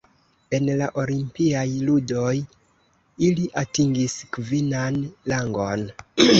En 0.57 0.69
la 0.79 0.87
Olimpiaj 1.01 1.65
ludoj 1.89 2.33
ili 3.29 3.47
atingis 3.65 4.19
kvinan 4.39 5.01
rangon. 5.35 5.89